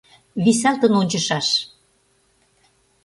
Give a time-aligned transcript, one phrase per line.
[0.43, 1.47] —Висалтын ончышаш.